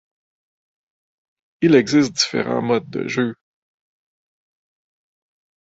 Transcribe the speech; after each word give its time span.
Il 1.61 1.75
existe 1.75 2.13
différents 2.15 2.63
mode 2.63 2.89
de 2.89 3.07
jeu. 3.07 3.35